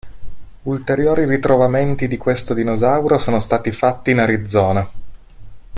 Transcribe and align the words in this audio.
Ulteriori 0.63 1.25
ritrovamenti 1.27 2.07
di 2.07 2.17
questo 2.17 2.55
dinosauro 2.55 3.19
sono 3.19 3.37
stati 3.37 3.71
fatti 3.71 4.09
in 4.09 4.17
Arizona. 4.17 4.89